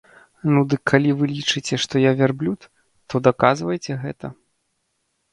Ну 0.51 0.61
дык 0.73 0.81
калі 0.91 1.09
вы 1.17 1.25
лічыце, 1.33 1.77
што 1.83 2.01
я 2.09 2.13
вярблюд, 2.21 2.65
то 3.15 3.21
даказвайце 3.27 3.99
гэта. 4.07 4.31